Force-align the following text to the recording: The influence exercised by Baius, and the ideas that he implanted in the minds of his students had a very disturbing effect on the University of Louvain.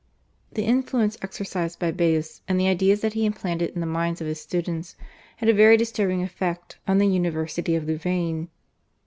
The 0.53 0.63
influence 0.63 1.15
exercised 1.21 1.77
by 1.77 1.91
Baius, 1.91 2.41
and 2.47 2.59
the 2.59 2.67
ideas 2.67 3.01
that 3.01 3.13
he 3.13 3.23
implanted 3.23 3.75
in 3.75 3.81
the 3.81 3.85
minds 3.85 4.19
of 4.19 4.25
his 4.25 4.41
students 4.41 4.95
had 5.37 5.47
a 5.47 5.53
very 5.53 5.77
disturbing 5.77 6.23
effect 6.23 6.79
on 6.87 6.97
the 6.97 7.05
University 7.05 7.75
of 7.75 7.83
Louvain. 7.85 8.49